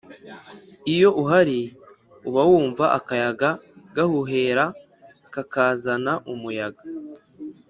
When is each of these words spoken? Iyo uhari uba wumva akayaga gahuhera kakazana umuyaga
Iyo 0.93 1.09
uhari 1.21 1.59
uba 2.27 2.41
wumva 2.49 2.85
akayaga 2.97 3.49
gahuhera 3.95 4.65
kakazana 5.33 6.13
umuyaga 6.33 6.83